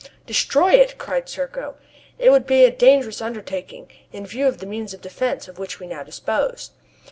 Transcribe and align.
"Destroy 0.25 0.71
it!" 0.71 0.97
cried 0.97 1.29
Serko. 1.29 1.75
"It 2.17 2.31
would 2.31 2.47
be 2.47 2.63
a 2.65 2.71
dangerous 2.71 3.21
undertaking, 3.21 3.91
in 4.11 4.25
view 4.25 4.47
of 4.47 4.57
the 4.57 4.65
means 4.65 4.95
of 4.95 5.01
defence 5.01 5.47
of 5.47 5.59
which 5.59 5.79
we 5.79 5.85
now 5.85 6.01
dispose." 6.01 6.71